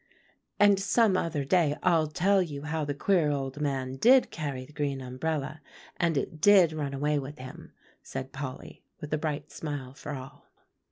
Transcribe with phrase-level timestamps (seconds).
[0.59, 4.73] "And some other day I'll tell you how the queer old man did carry the
[4.73, 5.61] green umbrella,
[5.95, 10.47] and it did run away with him," said Polly, with a bright smile for all.